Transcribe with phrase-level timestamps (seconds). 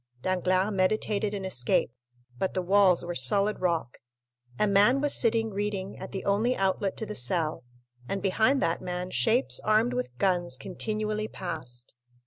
[0.23, 1.91] Danglars meditated an escape;
[2.39, 3.99] but the walls were solid rock,
[4.57, 7.63] a man was sitting reading at the only outlet to the cell,
[8.09, 11.93] and behind that man shapes armed with guns continually passed.